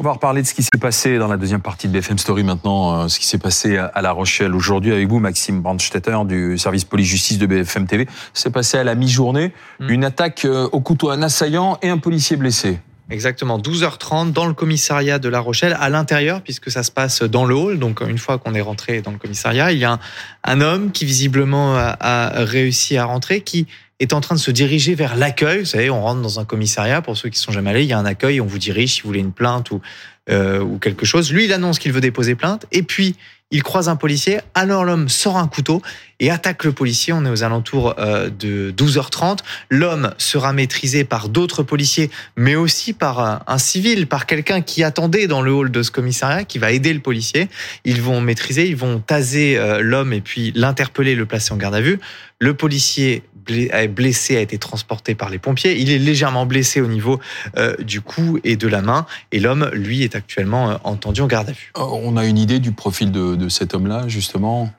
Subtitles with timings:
[0.00, 2.44] On va reparler de ce qui s'est passé dans la deuxième partie de BFM Story
[2.44, 6.56] maintenant, euh, ce qui s'est passé à La Rochelle aujourd'hui avec vous, Maxime Brandstetter du
[6.56, 8.06] service police-justice de BFM TV.
[8.32, 9.90] C'est passé à la mi-journée, hmm.
[9.90, 12.78] une attaque euh, au couteau, un assaillant et un policier blessé.
[13.10, 17.44] Exactement, 12h30 dans le commissariat de La Rochelle, à l'intérieur, puisque ça se passe dans
[17.44, 17.80] le hall.
[17.80, 19.98] Donc une fois qu'on est rentré dans le commissariat, il y a
[20.44, 23.66] un, homme qui visiblement a, réussi à rentrer, qui
[24.00, 25.60] est en train de se diriger vers l'accueil.
[25.60, 27.92] Vous savez, on rentre dans un commissariat, pour ceux qui sont jamais allés, il y
[27.92, 29.80] a un accueil, on vous dirige si vous voulez une plainte ou,
[30.30, 31.32] euh, ou quelque chose.
[31.32, 33.16] Lui, il annonce qu'il veut déposer plainte, et puis
[33.50, 35.80] il croise un policier, alors l'homme sort un couteau
[36.20, 37.14] et attaque le policier.
[37.14, 39.38] On est aux alentours euh, de 12h30.
[39.70, 45.28] L'homme sera maîtrisé par d'autres policiers, mais aussi par un civil, par quelqu'un qui attendait
[45.28, 47.48] dans le hall de ce commissariat, qui va aider le policier.
[47.86, 51.74] Ils vont maîtriser, ils vont taser euh, l'homme et puis l'interpeller, le placer en garde
[51.74, 51.98] à vue.
[52.40, 53.22] Le policier
[53.88, 55.78] blessé a été transporté par les pompiers.
[55.78, 57.20] Il est légèrement blessé au niveau
[57.56, 59.06] euh, du cou et de la main.
[59.32, 61.72] Et l'homme, lui, est actuellement entendu en garde à vue.
[61.74, 64.70] On a une idée du profil de cet homme-là, justement?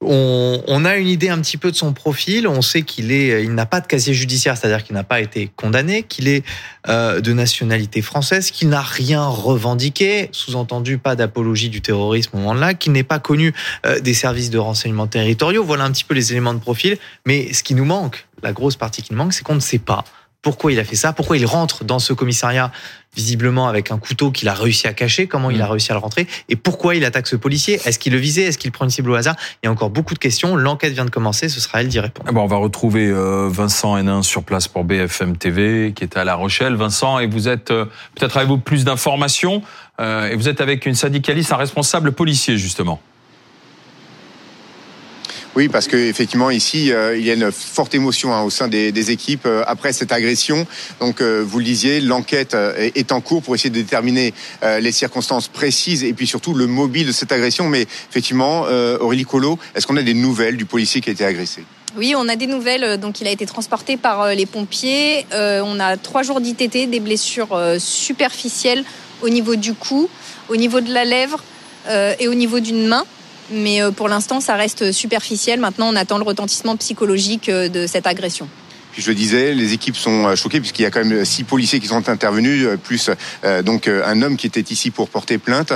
[0.00, 2.46] On, a une idée un petit peu de son profil.
[2.46, 6.04] On sait qu'il est, n'a pas de casier judiciaire, c'est-à-dire qu'il n'a pas été condamné,
[6.04, 6.44] qu'il est
[6.88, 12.74] euh, de nationalité française, qu'il n'a rien revendiqué, sous-entendu pas d'apologie du terrorisme au moment-là,
[12.74, 13.52] qu'il n'est pas connu
[13.86, 15.64] euh, des services de renseignement territoriaux.
[15.64, 16.96] Voilà un petit peu les éléments de profil.
[17.26, 19.78] Mais ce qui nous manque, la grosse partie qui nous manque, c'est qu'on ne sait
[19.78, 20.04] pas
[20.42, 22.70] pourquoi il a fait ça, pourquoi il rentre dans ce commissariat
[23.16, 25.70] visiblement avec un couteau qu'il a réussi à cacher, comment il a mm.
[25.70, 27.80] réussi à le rentrer et pourquoi il attaque ce policier.
[27.84, 29.34] Est-ce qu'il le visait Est-ce qu'il prend une cible au hasard?
[29.62, 30.56] Il y a encore beaucoup de questions.
[30.56, 32.28] L'enquête vient de commencer, ce sera elle d'y répondre.
[32.28, 36.20] Ah bon, on va retrouver euh, Vincent Hénin sur place pour BFM TV qui était
[36.20, 36.74] à La Rochelle.
[36.74, 39.62] Vincent, et vous êtes euh, peut-être avec vous plus d'informations
[40.00, 43.00] euh, et vous êtes avec une syndicaliste, un responsable policier justement.
[45.56, 49.10] Oui, parce qu'effectivement, ici, euh, il y a une forte émotion hein, au sein des,
[49.10, 50.66] équipes euh, après cette agression.
[51.00, 54.34] Donc, euh, vous le disiez, l'enquête est en cours pour essayer de déterminer
[54.80, 57.68] les circonstances précises et puis surtout le mobile de cette agression.
[57.68, 58.62] Mais effectivement,
[59.00, 61.64] Aurélie Colo, est-ce qu'on a des nouvelles du policier qui a été agressé?
[61.96, 62.98] Oui, on a des nouvelles.
[62.98, 65.26] Donc, il a été transporté par les pompiers.
[65.32, 68.84] on a trois jours d'ITT, des blessures superficielles
[69.22, 70.08] au niveau du cou,
[70.48, 71.42] au niveau de la lèvre
[72.18, 73.04] et au niveau d'une main.
[73.50, 75.60] Mais euh, pour l'instant, ça reste superficiel.
[75.60, 78.48] Maintenant, on attend le retentissement psychologique euh, de cette agression.
[78.92, 81.44] Puis je le disais, les équipes sont euh, choquées puisqu'il y a quand même six
[81.44, 83.10] policiers qui sont intervenus, plus
[83.64, 85.72] donc un homme qui était ici pour porter plainte.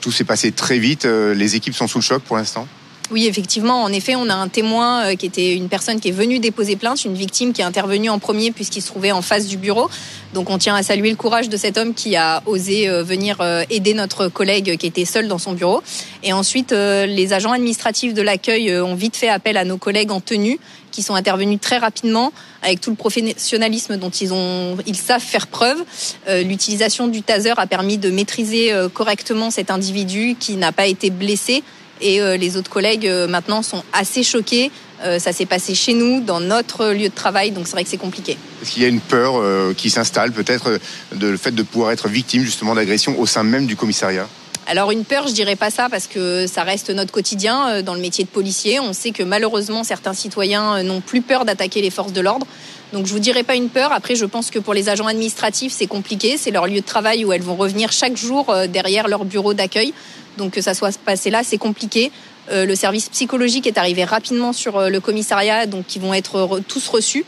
[0.00, 1.04] tout s'est passé très vite.
[1.04, 2.66] Les équipes sont sous le choc pour l'instant.
[3.10, 3.82] Oui, effectivement.
[3.82, 6.76] En effet, on a un témoin euh, qui était une personne qui est venue déposer
[6.76, 9.90] plainte, une victime qui est intervenue en premier puisqu'il se trouvait en face du bureau.
[10.32, 13.36] Donc on tient à saluer le courage de cet homme qui a osé euh, venir
[13.40, 15.82] euh, aider notre collègue qui était seul dans son bureau.
[16.22, 20.20] Et ensuite, les agents administratifs de l'accueil ont vite fait appel à nos collègues en
[20.20, 20.58] tenue
[20.92, 22.32] qui sont intervenus très rapidement
[22.62, 25.82] avec tout le professionnalisme dont ils ont ils savent faire preuve.
[26.28, 31.64] L'utilisation du taser a permis de maîtriser correctement cet individu qui n'a pas été blessé
[32.02, 34.70] et euh, les autres collègues euh, maintenant sont assez choqués.
[35.04, 37.90] Euh, ça s'est passé chez nous, dans notre lieu de travail, donc c'est vrai que
[37.90, 38.36] c'est compliqué.
[38.62, 39.42] Est-ce qu'il y a une peur
[39.74, 40.78] qui s'installe peut-être
[41.12, 44.28] de le fait de pouvoir être victime justement d'agression au sein même du commissariat?
[44.68, 48.00] Alors une peur, je dirais pas ça parce que ça reste notre quotidien dans le
[48.00, 48.78] métier de policier.
[48.78, 52.46] On sait que malheureusement certains citoyens n'ont plus peur d'attaquer les forces de l'ordre.
[52.92, 53.90] Donc je vous dirais pas une peur.
[53.92, 56.36] Après, je pense que pour les agents administratifs, c'est compliqué.
[56.36, 59.94] C'est leur lieu de travail où elles vont revenir chaque jour derrière leur bureau d'accueil.
[60.38, 62.10] Donc que ça soit passé là, c'est compliqué.
[62.50, 66.60] Euh, le service psychologique est arrivé rapidement sur euh, le commissariat, donc ils vont être
[66.66, 67.24] tous reçus.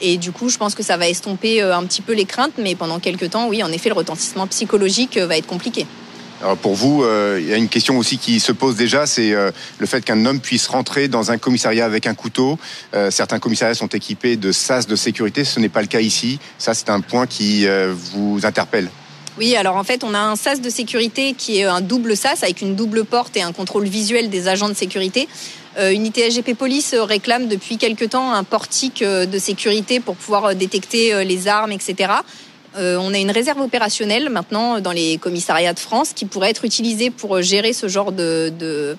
[0.00, 2.54] Et du coup, je pense que ça va estomper euh, un petit peu les craintes,
[2.58, 5.86] mais pendant quelques temps, oui, en effet, le retentissement psychologique va être compliqué.
[6.42, 7.02] Alors pour vous,
[7.38, 10.38] il y a une question aussi qui se pose déjà, c'est le fait qu'un homme
[10.38, 12.58] puisse rentrer dans un commissariat avec un couteau.
[13.08, 16.38] certains commissariats sont équipés de sas de sécurité, ce n'est pas le cas ici.
[16.58, 17.66] Ça, c'est un point qui
[18.12, 18.90] vous interpelle.
[19.38, 22.42] Oui, alors en fait, on a un sas de sécurité qui est un double sas
[22.42, 25.28] avec une double porte et un contrôle visuel des agents de sécurité.
[25.78, 30.46] Euh, Unité SGP Police réclame depuis quelque temps un portique euh, de sécurité pour pouvoir
[30.46, 32.12] euh, détecter les armes, etc.
[32.78, 37.10] on a une réserve opérationnelle maintenant dans les commissariats de France qui pourrait être utilisée
[37.10, 38.96] pour gérer ce genre de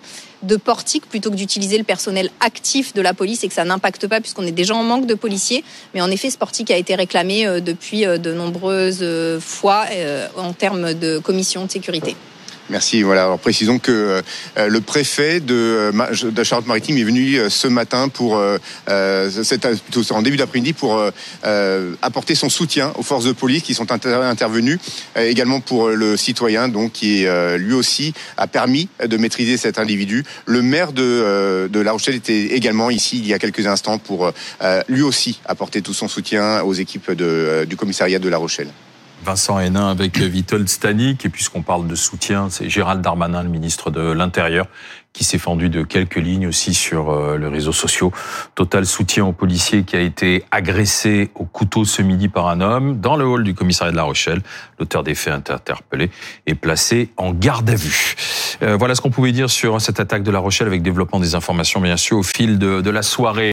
[0.57, 4.21] portique plutôt que d'utiliser le personnel actif de la police et que ça n'impacte pas
[4.21, 5.63] puisqu'on est déjà en manque de policiers.
[5.93, 9.85] Mais en effet, ce portique a été réclamé euh, depuis euh, de nombreuses euh, fois
[10.37, 12.15] en termes de commission de sécurité.
[12.69, 13.01] Merci.
[13.01, 13.23] Voilà.
[13.23, 14.21] Alors précisons que
[14.57, 18.41] euh, le préfet de, euh, de Charente-Maritime est venu euh, ce matin pour
[18.87, 21.01] plutôt en début d'après-midi pour
[22.01, 24.79] apporter son soutien aux forces de police qui sont intervenues,
[25.15, 27.25] également pour le citoyen donc qui
[27.57, 30.23] lui aussi a permis de maîtriser cet individu.
[30.45, 34.31] Le maire de, de La Rochelle était également ici il y a quelques instants pour
[34.87, 38.69] lui aussi apporter tout son soutien aux équipes de, du commissariat de La Rochelle.
[39.27, 41.25] Vincent Hénin avec Vitold Stanik.
[41.25, 44.67] Et puisqu'on parle de soutien, c'est Gérald Darmanin, le ministre de l'Intérieur,
[45.11, 48.13] qui s'est fendu de quelques lignes aussi sur euh, les réseaux sociaux.
[48.55, 53.01] Total soutien au policier qui a été agressé au couteau ce midi par un homme
[53.01, 54.41] dans le hall du commissariat de La Rochelle.
[54.79, 56.09] L'auteur des faits interpellé
[56.45, 58.15] est placé en garde à vue.
[58.61, 61.35] Euh, voilà ce qu'on pouvait dire sur cette attaque de La Rochelle avec développement des
[61.35, 63.45] informations bien sûr au fil de, de la soirée.